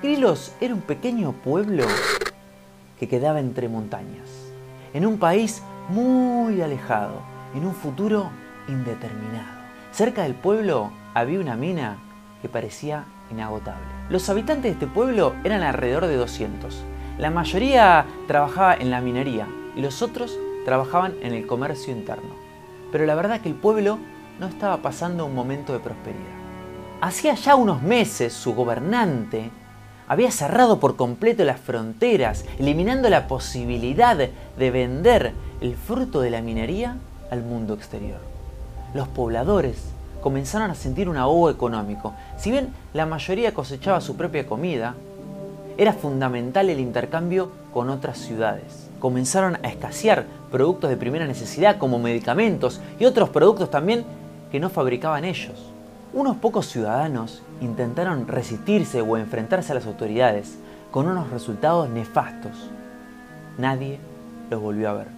Grilos 0.00 0.52
era 0.60 0.74
un 0.74 0.80
pequeño 0.80 1.32
pueblo 1.32 1.84
que 3.00 3.08
quedaba 3.08 3.40
entre 3.40 3.68
montañas, 3.68 4.30
en 4.94 5.04
un 5.04 5.18
país 5.18 5.60
muy 5.88 6.62
alejado, 6.62 7.20
en 7.52 7.66
un 7.66 7.74
futuro 7.74 8.30
indeterminado. 8.68 9.58
Cerca 9.90 10.22
del 10.22 10.36
pueblo 10.36 10.92
había 11.14 11.40
una 11.40 11.56
mina 11.56 11.98
que 12.40 12.48
parecía 12.48 13.06
inagotable. 13.32 13.88
Los 14.08 14.28
habitantes 14.30 14.62
de 14.62 14.70
este 14.70 14.86
pueblo 14.86 15.34
eran 15.42 15.64
alrededor 15.64 16.06
de 16.06 16.14
200. 16.14 16.80
La 17.18 17.30
mayoría 17.30 18.06
trabajaba 18.28 18.76
en 18.76 18.92
la 18.92 19.00
minería 19.00 19.48
y 19.74 19.80
los 19.80 20.00
otros 20.00 20.38
trabajaban 20.64 21.14
en 21.22 21.34
el 21.34 21.44
comercio 21.48 21.92
interno. 21.92 22.36
Pero 22.92 23.04
la 23.04 23.16
verdad 23.16 23.40
que 23.40 23.48
el 23.48 23.56
pueblo 23.56 23.98
no 24.38 24.46
estaba 24.46 24.76
pasando 24.76 25.26
un 25.26 25.34
momento 25.34 25.72
de 25.72 25.80
prosperidad. 25.80 26.22
Hacía 27.00 27.34
ya 27.34 27.56
unos 27.56 27.82
meses 27.82 28.32
su 28.32 28.54
gobernante 28.54 29.50
había 30.08 30.30
cerrado 30.30 30.80
por 30.80 30.96
completo 30.96 31.44
las 31.44 31.60
fronteras, 31.60 32.44
eliminando 32.58 33.08
la 33.10 33.28
posibilidad 33.28 34.16
de 34.16 34.70
vender 34.70 35.32
el 35.60 35.76
fruto 35.76 36.20
de 36.20 36.30
la 36.30 36.40
minería 36.40 36.96
al 37.30 37.42
mundo 37.42 37.74
exterior. 37.74 38.18
Los 38.94 39.08
pobladores 39.08 39.76
comenzaron 40.22 40.70
a 40.70 40.74
sentir 40.74 41.08
un 41.08 41.16
ahogo 41.16 41.50
económico. 41.50 42.14
Si 42.38 42.50
bien 42.50 42.72
la 42.94 43.06
mayoría 43.06 43.54
cosechaba 43.54 44.00
su 44.00 44.16
propia 44.16 44.46
comida, 44.46 44.94
era 45.76 45.92
fundamental 45.92 46.70
el 46.70 46.80
intercambio 46.80 47.52
con 47.72 47.90
otras 47.90 48.18
ciudades. 48.18 48.88
Comenzaron 48.98 49.56
a 49.62 49.68
escasear 49.68 50.24
productos 50.50 50.90
de 50.90 50.96
primera 50.96 51.26
necesidad 51.26 51.78
como 51.78 51.98
medicamentos 51.98 52.80
y 52.98 53.04
otros 53.04 53.28
productos 53.28 53.70
también 53.70 54.04
que 54.50 54.58
no 54.58 54.70
fabricaban 54.70 55.24
ellos. 55.24 55.70
Unos 56.12 56.36
pocos 56.38 56.66
ciudadanos 56.66 57.42
intentaron 57.60 58.26
resistirse 58.26 59.00
o 59.00 59.16
enfrentarse 59.16 59.72
a 59.72 59.74
las 59.74 59.86
autoridades 59.86 60.58
con 60.90 61.06
unos 61.06 61.30
resultados 61.30 61.88
nefastos. 61.90 62.70
Nadie 63.58 63.98
los 64.50 64.60
volvió 64.60 64.90
a 64.90 64.94
ver. 64.94 65.08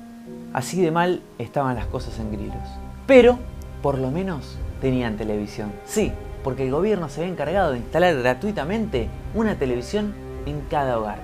Así 0.53 0.81
de 0.81 0.91
mal 0.91 1.23
estaban 1.39 1.77
las 1.77 1.87
cosas 1.87 2.19
en 2.19 2.33
Grilos. 2.33 2.57
Pero, 3.07 3.39
por 3.83 3.99
lo 3.99 4.11
menos, 4.11 4.57
tenían 4.81 5.17
televisión. 5.17 5.73
Sí, 5.85 6.13
porque 6.43 6.65
el 6.65 6.73
gobierno 6.73 7.09
se 7.09 7.21
había 7.21 7.33
encargado 7.33 7.73
de 7.73 7.79
instalar 7.79 8.17
gratuitamente 8.17 9.09
una 9.35 9.57
televisión 9.57 10.15
en 10.47 10.61
cada 10.63 10.99
hogar. 10.99 11.19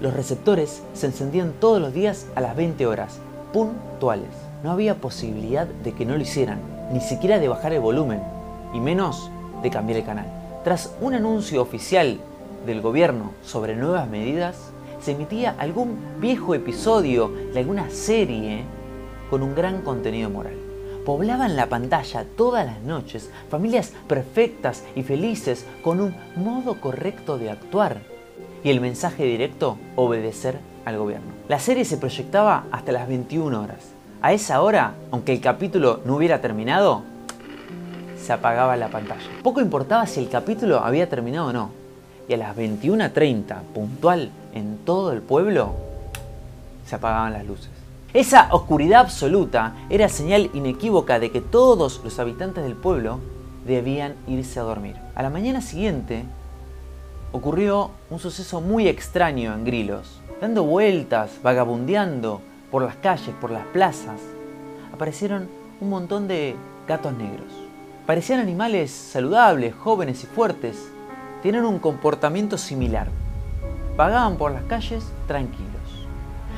Los 0.00 0.14
receptores 0.14 0.82
se 0.94 1.06
encendían 1.06 1.52
todos 1.58 1.80
los 1.80 1.92
días 1.92 2.26
a 2.34 2.40
las 2.40 2.54
20 2.54 2.86
horas, 2.86 3.18
puntuales. 3.52 4.28
No 4.62 4.70
había 4.70 4.96
posibilidad 4.96 5.66
de 5.66 5.92
que 5.92 6.04
no 6.04 6.16
lo 6.16 6.22
hicieran, 6.22 6.60
ni 6.92 7.00
siquiera 7.00 7.38
de 7.38 7.48
bajar 7.48 7.72
el 7.72 7.80
volumen, 7.80 8.20
y 8.76 8.80
menos 8.80 9.30
de 9.62 9.70
cambiar 9.70 10.00
el 10.00 10.04
canal. 10.04 10.26
Tras 10.62 10.94
un 11.00 11.14
anuncio 11.14 11.62
oficial 11.62 12.18
del 12.66 12.82
gobierno 12.82 13.32
sobre 13.42 13.74
nuevas 13.74 14.08
medidas, 14.08 14.72
se 15.00 15.12
emitía 15.12 15.54
algún 15.58 15.96
viejo 16.20 16.54
episodio 16.54 17.32
de 17.54 17.60
alguna 17.60 17.88
serie 17.90 18.64
con 19.30 19.42
un 19.42 19.54
gran 19.54 19.82
contenido 19.82 20.28
moral. 20.28 20.54
Poblaban 21.06 21.56
la 21.56 21.68
pantalla 21.68 22.26
todas 22.36 22.66
las 22.66 22.82
noches 22.82 23.30
familias 23.48 23.92
perfectas 24.08 24.82
y 24.94 25.04
felices 25.04 25.64
con 25.82 26.00
un 26.00 26.14
modo 26.34 26.80
correcto 26.80 27.38
de 27.38 27.50
actuar 27.50 28.00
y 28.62 28.70
el 28.70 28.80
mensaje 28.80 29.24
directo 29.24 29.78
obedecer 29.94 30.58
al 30.84 30.98
gobierno. 30.98 31.28
La 31.48 31.60
serie 31.60 31.84
se 31.84 31.96
proyectaba 31.96 32.64
hasta 32.72 32.92
las 32.92 33.08
21 33.08 33.60
horas. 33.60 33.92
A 34.20 34.32
esa 34.32 34.60
hora, 34.60 34.94
aunque 35.12 35.32
el 35.32 35.40
capítulo 35.40 36.00
no 36.04 36.16
hubiera 36.16 36.40
terminado, 36.40 37.04
se 38.26 38.32
apagaba 38.32 38.76
la 38.76 38.88
pantalla. 38.88 39.30
Poco 39.44 39.60
importaba 39.60 40.04
si 40.06 40.18
el 40.18 40.28
capítulo 40.28 40.80
había 40.80 41.08
terminado 41.08 41.46
o 41.46 41.52
no. 41.52 41.70
Y 42.28 42.34
a 42.34 42.36
las 42.36 42.56
21.30, 42.56 43.62
puntual 43.72 44.32
en 44.52 44.78
todo 44.78 45.12
el 45.12 45.22
pueblo, 45.22 45.76
se 46.84 46.96
apagaban 46.96 47.32
las 47.32 47.46
luces. 47.46 47.70
Esa 48.12 48.48
oscuridad 48.50 49.02
absoluta 49.02 49.74
era 49.90 50.08
señal 50.08 50.50
inequívoca 50.54 51.20
de 51.20 51.30
que 51.30 51.40
todos 51.40 52.00
los 52.02 52.18
habitantes 52.18 52.64
del 52.64 52.74
pueblo 52.74 53.20
debían 53.64 54.16
irse 54.26 54.58
a 54.58 54.64
dormir. 54.64 54.96
A 55.14 55.22
la 55.22 55.30
mañana 55.30 55.60
siguiente 55.60 56.24
ocurrió 57.30 57.92
un 58.10 58.18
suceso 58.18 58.60
muy 58.60 58.88
extraño 58.88 59.54
en 59.54 59.64
Grilos. 59.64 60.20
Dando 60.40 60.64
vueltas, 60.64 61.30
vagabundeando 61.44 62.40
por 62.72 62.82
las 62.82 62.96
calles, 62.96 63.34
por 63.40 63.52
las 63.52 63.66
plazas, 63.66 64.20
aparecieron 64.92 65.48
un 65.80 65.90
montón 65.90 66.26
de 66.26 66.56
gatos 66.88 67.12
negros. 67.12 67.65
Parecían 68.06 68.38
animales 68.38 68.92
saludables, 68.92 69.74
jóvenes 69.74 70.22
y 70.22 70.28
fuertes. 70.28 70.92
Tenían 71.42 71.64
un 71.64 71.80
comportamiento 71.80 72.56
similar. 72.56 73.08
Vagaban 73.96 74.36
por 74.36 74.52
las 74.52 74.62
calles 74.62 75.12
tranquilos. 75.26 76.06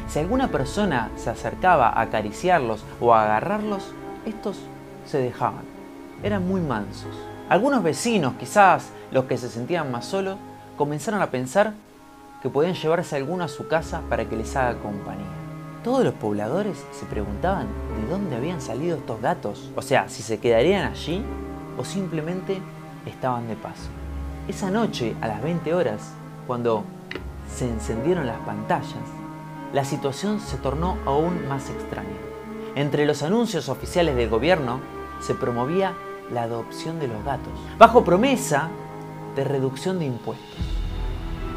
Si 0.09 0.19
alguna 0.19 0.49
persona 0.49 1.11
se 1.17 1.31
acercaba 1.31 1.89
a 1.89 2.03
acariciarlos 2.03 2.85
o 3.01 3.15
a 3.15 3.25
agarrarlos, 3.25 3.95
estos 4.27 4.59
se 5.07 5.17
dejaban. 5.19 5.65
Eran 6.23 6.47
muy 6.47 6.61
mansos. 6.61 7.17
Algunos 7.49 7.83
vecinos, 7.83 8.35
quizás 8.39 8.91
los 9.11 9.25
que 9.25 9.39
se 9.39 9.49
sentían 9.49 9.91
más 9.91 10.05
solos, 10.05 10.37
comenzaron 10.77 11.23
a 11.23 11.31
pensar 11.31 11.73
que 12.43 12.51
podían 12.51 12.75
llevarse 12.75 13.17
alguno 13.17 13.45
a 13.45 13.49
su 13.49 13.69
casa 13.69 14.03
para 14.11 14.27
que 14.27 14.37
les 14.37 14.55
haga 14.55 14.79
compañía. 14.81 15.38
Todos 15.89 16.05
los 16.05 16.13
pobladores 16.13 16.85
se 16.93 17.07
preguntaban 17.07 17.67
de 17.97 18.11
dónde 18.11 18.37
habían 18.37 18.61
salido 18.61 18.99
estos 18.99 19.23
gatos, 19.23 19.71
o 19.75 19.81
sea, 19.81 20.07
si 20.11 20.23
se 20.23 20.39
quedarían 20.39 20.87
allí 20.87 21.25
o 21.79 21.85
simplemente 21.87 22.61
estaban 23.07 23.49
de 23.49 23.57
paso. 23.57 23.89
Esa 24.49 24.71
noche, 24.71 25.17
a 25.23 25.29
las 25.29 25.43
20 25.43 25.73
horas, 25.73 26.13
cuando 26.47 26.85
se 27.51 27.67
encendieron 27.67 28.27
las 28.27 28.37
pantallas, 28.41 28.93
la 29.73 29.83
situación 29.83 30.41
se 30.41 30.59
tornó 30.59 30.99
aún 31.07 31.49
más 31.49 31.71
extraña. 31.71 32.19
Entre 32.75 33.07
los 33.07 33.23
anuncios 33.23 33.71
oficiales 33.71 34.15
del 34.15 34.29
gobierno 34.29 34.81
se 35.23 35.35
promovía 35.35 35.95
la 36.31 36.43
adopción 36.43 37.01
de 37.01 37.09
los 37.09 37.25
gatos, 37.25 37.55
bajo 37.79 38.05
promesa 38.05 38.69
de 39.35 39.43
reducción 39.45 39.99
de 39.99 40.05
impuestos. 40.05 40.59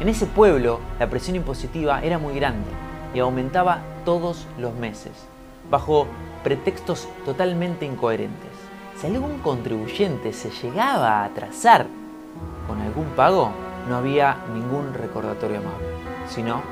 En 0.00 0.08
ese 0.08 0.24
pueblo 0.24 0.80
la 0.98 1.10
presión 1.10 1.36
impositiva 1.36 2.00
era 2.00 2.16
muy 2.16 2.34
grande 2.34 2.70
y 3.14 3.18
aumentaba 3.18 3.91
todos 4.04 4.46
los 4.58 4.74
meses, 4.74 5.12
bajo 5.70 6.06
pretextos 6.42 7.08
totalmente 7.24 7.86
incoherentes. 7.86 8.50
Si 8.96 9.06
algún 9.06 9.38
contribuyente 9.38 10.32
se 10.32 10.50
llegaba 10.50 11.20
a 11.20 11.24
atrasar 11.24 11.86
con 12.68 12.80
algún 12.80 13.06
pago, 13.16 13.52
no 13.88 13.96
había 13.96 14.38
ningún 14.52 14.94
recordatorio 14.94 15.58
amable, 15.58 15.86
sino 16.28 16.62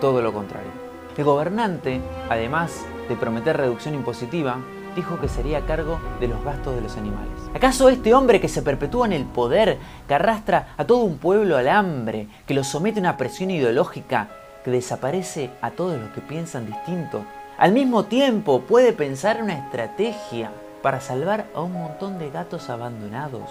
todo 0.00 0.20
lo 0.20 0.32
contrario. 0.32 0.70
El 1.16 1.24
gobernante, 1.24 2.00
además 2.28 2.84
de 3.08 3.16
prometer 3.16 3.56
reducción 3.56 3.94
impositiva, 3.94 4.58
dijo 4.94 5.18
que 5.20 5.28
sería 5.28 5.58
a 5.58 5.66
cargo 5.66 5.98
de 6.20 6.28
los 6.28 6.42
gastos 6.44 6.74
de 6.74 6.80
los 6.80 6.96
animales. 6.96 7.30
¿Acaso 7.54 7.88
este 7.88 8.14
hombre 8.14 8.40
que 8.40 8.48
se 8.48 8.62
perpetúa 8.62 9.06
en 9.06 9.12
el 9.12 9.24
poder, 9.24 9.78
que 10.06 10.14
arrastra 10.14 10.74
a 10.76 10.84
todo 10.84 10.98
un 10.98 11.18
pueblo 11.18 11.56
al 11.56 11.68
hambre, 11.68 12.28
que 12.46 12.54
lo 12.54 12.64
somete 12.64 12.98
a 12.98 13.02
una 13.02 13.16
presión 13.16 13.50
ideológica, 13.50 14.28
que 14.68 14.72
desaparece 14.72 15.50
a 15.62 15.70
todos 15.70 15.98
los 15.98 16.10
que 16.10 16.20
piensan 16.20 16.66
distinto, 16.66 17.24
al 17.56 17.72
mismo 17.72 18.04
tiempo 18.04 18.60
puede 18.60 18.92
pensar 18.92 19.42
una 19.42 19.54
estrategia 19.54 20.50
para 20.82 21.00
salvar 21.00 21.46
a 21.54 21.62
un 21.62 21.72
montón 21.72 22.18
de 22.18 22.28
gatos 22.28 22.68
abandonados 22.68 23.48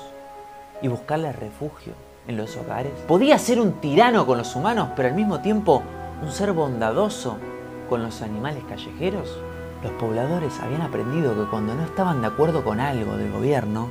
y 0.80 0.90
buscarles 0.90 1.36
refugio 1.36 1.94
en 2.28 2.38
los 2.38 2.56
hogares? 2.56 2.92
¿Podía 3.08 3.40
ser 3.40 3.60
un 3.60 3.74
tirano 3.82 4.28
con 4.28 4.38
los 4.38 4.56
humanos, 4.56 4.90
pero 4.96 5.10
al 5.10 5.16
mismo 5.16 5.40
tiempo 5.42 5.82
un 6.22 6.32
ser 6.32 6.54
bondadoso 6.54 7.38
con 7.90 8.04
los 8.04 8.22
animales 8.22 8.64
callejeros? 8.70 9.40
Los 9.82 9.94
pobladores 9.94 10.60
habían 10.60 10.84
aprendido 10.84 11.34
que 11.34 11.50
cuando 11.50 11.74
no 11.74 11.84
estaban 11.84 12.22
de 12.22 12.28
acuerdo 12.28 12.64
con 12.64 12.80
algo 12.80 13.18
del 13.18 13.32
gobierno, 13.32 13.90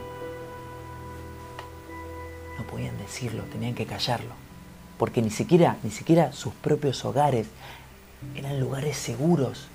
no 2.57 2.65
podían 2.71 2.97
decirlo, 2.99 3.43
tenían 3.51 3.75
que 3.75 3.85
callarlo. 3.85 4.46
Porque 4.99 5.23
ni 5.23 5.31
siquiera, 5.31 5.77
ni 5.83 5.91
siquiera 5.91 6.33
sus 6.33 6.55
propios 6.55 7.05
hogares 7.05 7.47
eran 8.35 8.61
lugares 8.61 8.97
seguros 8.97 9.69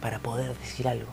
para 0.00 0.18
poder 0.18 0.56
decir 0.58 0.88
algo. 0.88 1.10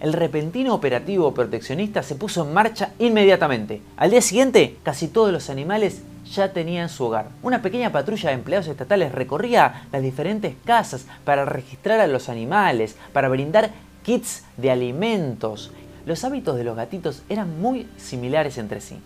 El 0.00 0.12
repentino 0.12 0.74
operativo 0.74 1.32
proteccionista 1.32 2.02
se 2.02 2.16
puso 2.16 2.44
en 2.44 2.52
marcha 2.52 2.92
inmediatamente. 2.98 3.80
Al 3.96 4.10
día 4.10 4.20
siguiente, 4.20 4.76
casi 4.82 5.06
todos 5.06 5.32
los 5.32 5.48
animales 5.48 6.02
ya 6.32 6.52
tenían 6.52 6.88
su 6.88 7.04
hogar. 7.04 7.28
Una 7.42 7.62
pequeña 7.62 7.92
patrulla 7.92 8.30
de 8.30 8.34
empleados 8.34 8.66
estatales 8.66 9.12
recorría 9.12 9.86
las 9.92 10.02
diferentes 10.02 10.56
casas 10.64 11.06
para 11.24 11.44
registrar 11.44 12.00
a 12.00 12.08
los 12.08 12.28
animales, 12.28 12.96
para 13.12 13.28
brindar 13.28 13.70
kits 14.04 14.42
de 14.56 14.70
alimentos. 14.72 15.70
Los 16.04 16.24
hábitos 16.24 16.56
de 16.56 16.64
los 16.64 16.76
gatitos 16.76 17.22
eran 17.28 17.60
muy 17.60 17.88
similares 17.96 18.58
entre 18.58 18.80
sí. 18.80 18.98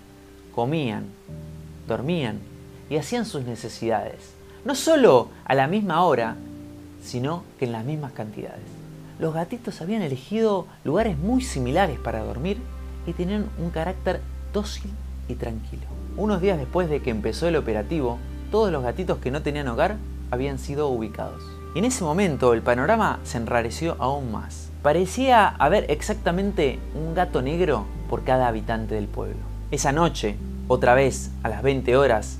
Comían, 0.54 1.04
dormían 1.86 2.40
y 2.90 2.96
hacían 2.96 3.26
sus 3.26 3.44
necesidades. 3.44 4.34
No 4.64 4.74
solo 4.74 5.28
a 5.44 5.54
la 5.54 5.66
misma 5.66 6.04
hora, 6.04 6.36
sino 7.02 7.44
que 7.58 7.66
en 7.66 7.72
las 7.72 7.84
mismas 7.84 8.12
cantidades. 8.12 8.64
Los 9.18 9.32
gatitos 9.32 9.80
habían 9.80 10.02
elegido 10.02 10.66
lugares 10.84 11.16
muy 11.16 11.40
similares 11.40 11.98
para 11.98 12.22
dormir 12.22 12.58
y 13.06 13.12
tenían 13.12 13.48
un 13.58 13.70
carácter 13.70 14.20
dócil 14.52 14.90
y 15.28 15.34
tranquilo. 15.34 15.84
unos 16.16 16.40
días 16.40 16.58
después 16.58 16.88
de 16.88 17.02
que 17.02 17.10
empezó 17.10 17.46
el 17.46 17.56
operativo, 17.56 18.18
todos 18.50 18.72
los 18.72 18.82
gatitos 18.82 19.18
que 19.18 19.30
no 19.30 19.42
tenían 19.42 19.68
hogar 19.68 19.96
habían 20.30 20.58
sido 20.58 20.88
ubicados. 20.88 21.42
En 21.74 21.84
ese 21.84 22.04
momento 22.04 22.54
el 22.54 22.62
panorama 22.62 23.20
se 23.22 23.36
enrareció 23.36 23.96
aún 23.98 24.32
más. 24.32 24.70
Parecía 24.82 25.46
haber 25.48 25.90
exactamente 25.90 26.78
un 26.94 27.14
gato 27.14 27.42
negro 27.42 27.84
por 28.08 28.24
cada 28.24 28.48
habitante 28.48 28.94
del 28.94 29.08
pueblo. 29.08 29.36
Esa 29.70 29.92
noche, 29.92 30.36
otra 30.68 30.94
vez 30.94 31.30
a 31.42 31.50
las 31.50 31.62
20 31.62 31.96
horas, 31.96 32.38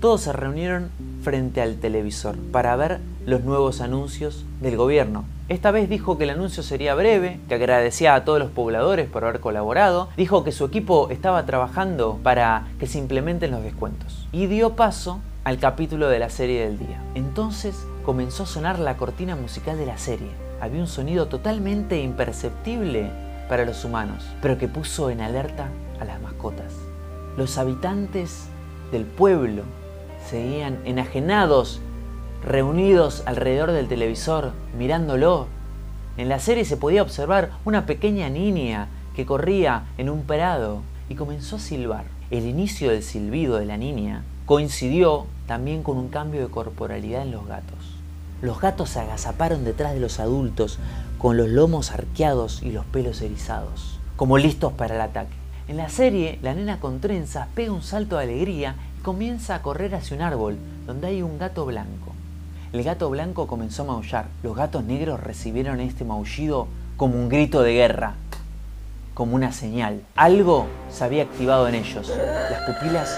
todos 0.00 0.20
se 0.22 0.32
reunieron 0.32 0.90
frente 1.22 1.62
al 1.62 1.76
televisor 1.76 2.36
para 2.52 2.76
ver 2.76 3.00
los 3.24 3.42
nuevos 3.42 3.80
anuncios 3.80 4.44
del 4.60 4.76
gobierno. 4.76 5.24
Esta 5.48 5.70
vez 5.70 5.88
dijo 5.88 6.18
que 6.18 6.24
el 6.24 6.30
anuncio 6.30 6.62
sería 6.62 6.94
breve, 6.94 7.40
que 7.48 7.54
agradecía 7.54 8.14
a 8.14 8.24
todos 8.24 8.38
los 8.38 8.50
pobladores 8.50 9.08
por 9.08 9.24
haber 9.24 9.40
colaborado, 9.40 10.08
dijo 10.16 10.44
que 10.44 10.52
su 10.52 10.64
equipo 10.64 11.08
estaba 11.10 11.46
trabajando 11.46 12.18
para 12.22 12.66
que 12.78 12.86
se 12.86 12.98
implementen 12.98 13.52
los 13.52 13.62
descuentos 13.62 14.26
y 14.32 14.46
dio 14.46 14.74
paso 14.76 15.20
al 15.44 15.58
capítulo 15.58 16.08
de 16.08 16.18
la 16.18 16.30
serie 16.30 16.66
del 16.66 16.78
día. 16.78 17.00
Entonces 17.14 17.86
comenzó 18.04 18.42
a 18.42 18.46
sonar 18.46 18.78
la 18.78 18.96
cortina 18.96 19.36
musical 19.36 19.78
de 19.78 19.86
la 19.86 19.98
serie. 19.98 20.30
Había 20.60 20.80
un 20.80 20.88
sonido 20.88 21.26
totalmente 21.26 22.00
imperceptible 22.00 23.10
para 23.48 23.64
los 23.64 23.84
humanos, 23.84 24.26
pero 24.42 24.58
que 24.58 24.68
puso 24.68 25.10
en 25.10 25.20
alerta 25.20 25.68
a 26.00 26.04
las 26.04 26.20
mascotas. 26.20 26.72
Los 27.36 27.58
habitantes 27.58 28.48
del 28.90 29.04
pueblo 29.04 29.62
seguían 30.28 30.80
enajenados, 30.84 31.80
reunidos 32.44 33.22
alrededor 33.26 33.72
del 33.72 33.88
televisor, 33.88 34.52
mirándolo. 34.76 35.46
En 36.16 36.28
la 36.28 36.38
serie 36.38 36.64
se 36.64 36.76
podía 36.76 37.02
observar 37.02 37.50
una 37.64 37.86
pequeña 37.86 38.28
niña 38.28 38.88
que 39.14 39.26
corría 39.26 39.84
en 39.98 40.10
un 40.10 40.22
prado 40.22 40.82
y 41.08 41.14
comenzó 41.14 41.56
a 41.56 41.60
silbar. 41.60 42.04
El 42.30 42.46
inicio 42.46 42.90
del 42.90 43.02
silbido 43.02 43.56
de 43.56 43.66
la 43.66 43.76
niña 43.76 44.24
coincidió 44.46 45.26
también 45.46 45.82
con 45.82 45.96
un 45.96 46.08
cambio 46.08 46.40
de 46.42 46.50
corporalidad 46.50 47.22
en 47.22 47.30
los 47.30 47.46
gatos. 47.46 47.96
Los 48.42 48.60
gatos 48.60 48.90
se 48.90 49.00
agazaparon 49.00 49.64
detrás 49.64 49.94
de 49.94 50.00
los 50.00 50.20
adultos 50.20 50.78
con 51.18 51.36
los 51.36 51.48
lomos 51.48 51.92
arqueados 51.92 52.62
y 52.62 52.70
los 52.70 52.84
pelos 52.84 53.22
erizados, 53.22 53.98
como 54.16 54.38
listos 54.38 54.72
para 54.72 54.96
el 54.96 55.00
ataque. 55.00 55.34
En 55.68 55.76
la 55.76 55.88
serie, 55.88 56.38
la 56.42 56.54
nena 56.54 56.78
con 56.78 57.00
trenzas 57.00 57.48
pega 57.54 57.72
un 57.72 57.82
salto 57.82 58.18
de 58.18 58.24
alegría 58.24 58.76
comienza 59.06 59.54
a 59.54 59.62
correr 59.62 59.94
hacia 59.94 60.16
un 60.16 60.22
árbol 60.24 60.58
donde 60.84 61.06
hay 61.06 61.22
un 61.22 61.38
gato 61.38 61.64
blanco. 61.64 62.12
El 62.72 62.82
gato 62.82 63.08
blanco 63.08 63.46
comenzó 63.46 63.82
a 63.82 63.86
maullar. 63.86 64.26
Los 64.42 64.56
gatos 64.56 64.82
negros 64.82 65.20
recibieron 65.20 65.78
este 65.78 66.04
maullido 66.04 66.66
como 66.96 67.14
un 67.14 67.28
grito 67.28 67.62
de 67.62 67.72
guerra, 67.72 68.14
como 69.14 69.36
una 69.36 69.52
señal. 69.52 70.02
Algo 70.16 70.66
se 70.90 71.04
había 71.04 71.22
activado 71.22 71.68
en 71.68 71.76
ellos. 71.76 72.12
Las 72.50 72.62
pupilas 72.62 73.08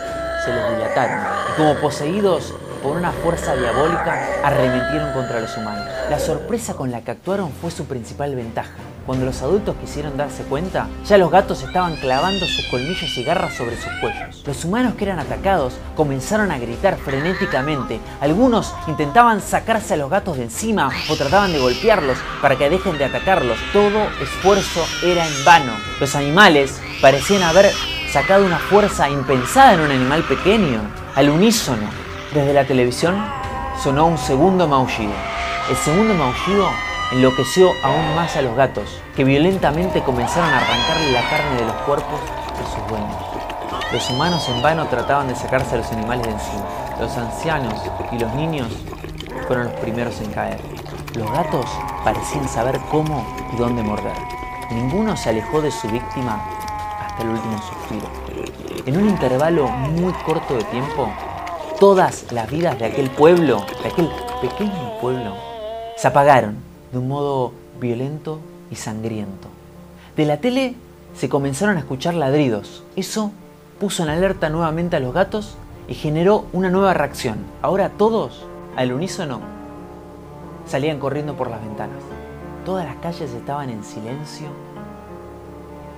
se 0.44 0.52
les 0.52 0.76
dilataron 0.76 1.24
y 1.54 1.56
como 1.56 1.74
poseídos 1.80 2.52
por 2.82 2.94
una 2.94 3.10
fuerza 3.10 3.56
diabólica 3.56 4.26
arremetieron 4.44 5.14
contra 5.14 5.40
los 5.40 5.56
humanos. 5.56 5.86
La 6.10 6.18
sorpresa 6.18 6.74
con 6.74 6.90
la 6.90 7.00
que 7.00 7.12
actuaron 7.12 7.50
fue 7.50 7.70
su 7.70 7.86
principal 7.86 8.36
ventaja. 8.36 8.74
Cuando 9.08 9.24
los 9.24 9.40
adultos 9.40 9.74
quisieron 9.80 10.18
darse 10.18 10.42
cuenta, 10.42 10.86
ya 11.06 11.16
los 11.16 11.30
gatos 11.30 11.62
estaban 11.62 11.96
clavando 11.96 12.44
sus 12.44 12.66
colmillos 12.66 13.16
y 13.16 13.24
garras 13.24 13.54
sobre 13.54 13.80
sus 13.80 13.90
cuellos. 14.02 14.42
Los 14.44 14.66
humanos 14.66 14.96
que 14.96 15.04
eran 15.06 15.18
atacados 15.18 15.72
comenzaron 15.96 16.50
a 16.50 16.58
gritar 16.58 16.98
frenéticamente. 16.98 18.00
Algunos 18.20 18.74
intentaban 18.86 19.40
sacarse 19.40 19.94
a 19.94 19.96
los 19.96 20.10
gatos 20.10 20.36
de 20.36 20.42
encima 20.42 20.90
o 21.08 21.16
trataban 21.16 21.54
de 21.54 21.58
golpearlos 21.58 22.18
para 22.42 22.56
que 22.56 22.68
dejen 22.68 22.98
de 22.98 23.06
atacarlos. 23.06 23.56
Todo 23.72 23.98
esfuerzo 24.20 24.84
era 25.02 25.26
en 25.26 25.42
vano. 25.42 25.72
Los 26.00 26.14
animales 26.14 26.78
parecían 27.00 27.44
haber 27.44 27.72
sacado 28.12 28.44
una 28.44 28.58
fuerza 28.58 29.08
impensada 29.08 29.72
en 29.72 29.80
un 29.80 29.90
animal 29.90 30.22
pequeño. 30.24 30.82
Al 31.14 31.30
unísono, 31.30 31.88
desde 32.34 32.52
la 32.52 32.66
televisión 32.66 33.16
sonó 33.82 34.04
un 34.04 34.18
segundo 34.18 34.68
maullido. 34.68 35.14
El 35.70 35.76
segundo 35.76 36.12
maullido 36.12 36.68
enloqueció 37.10 37.72
aún 37.82 38.14
más 38.14 38.36
a 38.36 38.42
los 38.42 38.54
gatos, 38.54 39.00
que 39.16 39.24
violentamente 39.24 40.02
comenzaron 40.02 40.50
a 40.50 40.58
arrancarle 40.58 41.12
la 41.12 41.28
carne 41.30 41.60
de 41.60 41.66
los 41.66 41.76
cuerpos 41.86 42.20
de 42.58 42.64
sus 42.66 42.88
dueños. 42.88 43.16
Los 43.92 44.10
humanos 44.10 44.46
en 44.50 44.60
vano 44.60 44.86
trataban 44.88 45.28
de 45.28 45.34
sacarse 45.34 45.74
a 45.74 45.78
los 45.78 45.90
animales 45.92 46.26
de 46.26 46.32
encima. 46.32 46.64
Los 47.00 47.16
ancianos 47.16 47.74
y 48.12 48.18
los 48.18 48.34
niños 48.34 48.68
fueron 49.46 49.66
los 49.66 49.74
primeros 49.76 50.20
en 50.20 50.30
caer. 50.32 50.60
Los 51.14 51.30
gatos 51.32 51.64
parecían 52.04 52.46
saber 52.46 52.78
cómo 52.90 53.26
y 53.52 53.56
dónde 53.56 53.82
morder. 53.82 54.12
Ninguno 54.70 55.16
se 55.16 55.30
alejó 55.30 55.62
de 55.62 55.70
su 55.70 55.88
víctima 55.88 56.44
hasta 57.00 57.22
el 57.22 57.30
último 57.30 57.58
suspiro. 57.58 58.06
En 58.84 58.96
un 58.98 59.08
intervalo 59.08 59.68
muy 59.68 60.12
corto 60.12 60.54
de 60.54 60.64
tiempo, 60.64 61.10
todas 61.80 62.30
las 62.32 62.50
vidas 62.50 62.78
de 62.78 62.84
aquel 62.84 63.08
pueblo, 63.08 63.64
de 63.82 63.88
aquel 63.88 64.10
pequeño 64.42 64.98
pueblo, 65.00 65.34
se 65.96 66.08
apagaron 66.08 66.67
de 66.92 66.98
un 66.98 67.08
modo 67.08 67.52
violento 67.80 68.40
y 68.70 68.76
sangriento. 68.76 69.48
De 70.16 70.24
la 70.24 70.38
tele 70.38 70.74
se 71.14 71.28
comenzaron 71.28 71.76
a 71.76 71.80
escuchar 71.80 72.14
ladridos. 72.14 72.82
Eso 72.96 73.32
puso 73.78 74.02
en 74.02 74.10
alerta 74.10 74.48
nuevamente 74.48 74.96
a 74.96 75.00
los 75.00 75.14
gatos 75.14 75.56
y 75.88 75.94
generó 75.94 76.44
una 76.52 76.70
nueva 76.70 76.94
reacción. 76.94 77.38
Ahora 77.62 77.90
todos, 77.90 78.46
al 78.76 78.92
unísono, 78.92 79.40
salían 80.66 80.98
corriendo 80.98 81.34
por 81.34 81.50
las 81.50 81.60
ventanas. 81.60 82.02
Todas 82.64 82.84
las 82.84 82.96
calles 82.96 83.32
estaban 83.32 83.70
en 83.70 83.82
silencio 83.82 84.48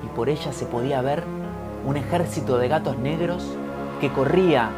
y 0.04 0.16
por 0.16 0.28
ellas 0.28 0.54
se 0.54 0.66
podía 0.66 1.02
ver 1.02 1.24
un 1.86 1.96
ejército 1.96 2.58
de 2.58 2.68
gatos 2.68 2.98
negros 2.98 3.44
que 4.00 4.12
corría 4.12 4.70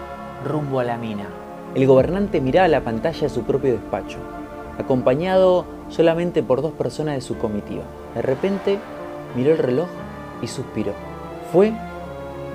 rumbo 0.44 0.81
a 0.81 0.85
la 0.85 0.97
mina. 0.97 1.26
El 1.75 1.87
gobernante 1.87 2.41
miraba 2.41 2.69
la 2.69 2.82
pantalla 2.82 3.20
de 3.20 3.29
su 3.29 3.43
propio 3.43 3.73
despacho, 3.73 4.19
acompañado 4.79 5.64
solamente 5.92 6.42
por 6.42 6.62
dos 6.62 6.72
personas 6.72 7.14
de 7.14 7.20
su 7.20 7.38
comitiva. 7.38 7.84
De 8.14 8.22
repente 8.22 8.78
miró 9.36 9.52
el 9.52 9.58
reloj 9.58 9.88
y 10.40 10.46
suspiró. 10.46 10.92
Fue, 11.52 11.72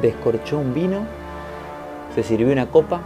descorchó 0.02 0.58
un 0.58 0.74
vino, 0.74 1.06
se 2.16 2.24
sirvió 2.24 2.52
una 2.52 2.70
copa 2.70 3.02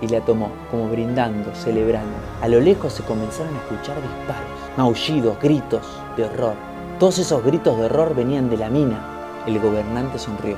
y 0.00 0.08
la 0.08 0.20
tomó, 0.20 0.50
como 0.70 0.88
brindando, 0.88 1.54
celebrando. 1.54 2.16
A 2.40 2.48
lo 2.48 2.60
lejos 2.60 2.92
se 2.94 3.02
comenzaron 3.02 3.54
a 3.54 3.58
escuchar 3.58 3.96
disparos, 3.96 4.76
maullidos, 4.76 5.38
gritos 5.40 5.86
de 6.16 6.24
horror. 6.24 6.54
Todos 6.98 7.18
esos 7.18 7.44
gritos 7.44 7.78
de 7.78 7.86
horror 7.86 8.14
venían 8.14 8.48
de 8.48 8.56
la 8.56 8.70
mina. 8.70 9.42
El 9.46 9.60
gobernante 9.60 10.18
sonrió. 10.18 10.56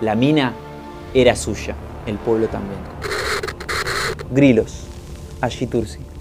La 0.00 0.14
mina 0.14 0.52
era 1.14 1.34
suya, 1.34 1.74
el 2.06 2.16
pueblo 2.16 2.48
también. 2.48 2.80
Grilos, 4.30 4.86
Tursi. 5.70 6.15